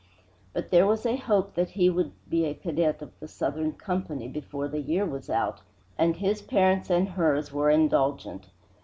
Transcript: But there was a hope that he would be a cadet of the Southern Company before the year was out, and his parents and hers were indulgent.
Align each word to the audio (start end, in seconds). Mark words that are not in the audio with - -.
But 0.51 0.71
there 0.71 0.87
was 0.87 1.05
a 1.05 1.15
hope 1.15 1.53
that 1.53 1.69
he 1.69 1.87
would 1.87 2.11
be 2.27 2.45
a 2.45 2.55
cadet 2.55 3.03
of 3.03 3.11
the 3.19 3.27
Southern 3.27 3.73
Company 3.73 4.27
before 4.27 4.67
the 4.67 4.81
year 4.81 5.05
was 5.05 5.29
out, 5.29 5.61
and 5.95 6.15
his 6.15 6.41
parents 6.41 6.89
and 6.89 7.09
hers 7.09 7.53
were 7.53 7.69
indulgent. 7.69 8.49